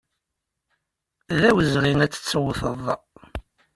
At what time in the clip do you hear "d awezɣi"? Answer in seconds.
1.37-1.93